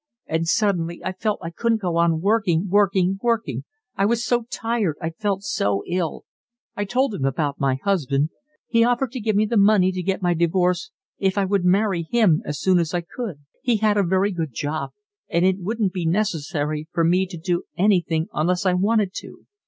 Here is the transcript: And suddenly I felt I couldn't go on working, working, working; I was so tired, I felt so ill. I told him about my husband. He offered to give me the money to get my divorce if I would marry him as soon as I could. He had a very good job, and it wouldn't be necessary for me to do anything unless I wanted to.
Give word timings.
And 0.25 0.47
suddenly 0.47 0.99
I 1.05 1.11
felt 1.11 1.37
I 1.43 1.51
couldn't 1.51 1.83
go 1.83 1.95
on 1.97 2.21
working, 2.21 2.67
working, 2.67 3.19
working; 3.21 3.65
I 3.95 4.07
was 4.07 4.25
so 4.25 4.47
tired, 4.49 4.95
I 4.99 5.11
felt 5.11 5.43
so 5.43 5.83
ill. 5.87 6.25
I 6.75 6.85
told 6.85 7.13
him 7.13 7.23
about 7.23 7.59
my 7.59 7.75
husband. 7.83 8.31
He 8.65 8.83
offered 8.83 9.11
to 9.11 9.19
give 9.19 9.35
me 9.35 9.45
the 9.45 9.57
money 9.57 9.91
to 9.91 10.01
get 10.01 10.19
my 10.23 10.33
divorce 10.33 10.89
if 11.19 11.37
I 11.37 11.45
would 11.45 11.65
marry 11.65 12.07
him 12.09 12.41
as 12.45 12.59
soon 12.59 12.79
as 12.79 12.95
I 12.95 13.01
could. 13.01 13.41
He 13.61 13.77
had 13.77 13.95
a 13.95 14.01
very 14.01 14.31
good 14.31 14.53
job, 14.55 14.89
and 15.29 15.45
it 15.45 15.59
wouldn't 15.59 15.93
be 15.93 16.07
necessary 16.07 16.87
for 16.91 17.03
me 17.03 17.27
to 17.27 17.37
do 17.37 17.65
anything 17.77 18.27
unless 18.33 18.65
I 18.65 18.73
wanted 18.73 19.13
to. 19.17 19.45